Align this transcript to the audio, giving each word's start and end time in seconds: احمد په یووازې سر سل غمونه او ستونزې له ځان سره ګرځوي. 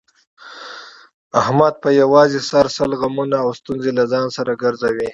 احمد 1.41 1.73
په 1.83 1.89
یووازې 1.99 2.39
سر 2.49 2.65
سل 2.75 2.91
غمونه 3.01 3.37
او 3.43 3.49
ستونزې 3.59 3.91
له 3.97 4.03
ځان 4.11 4.27
سره 4.37 4.51
ګرځوي. 4.63 5.09